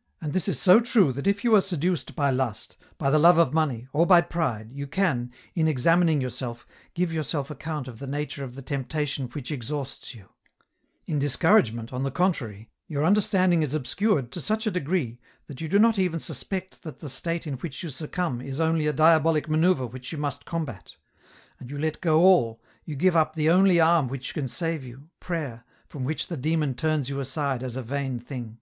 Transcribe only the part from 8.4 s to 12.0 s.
of the temptation which exhausts you; in discouragement,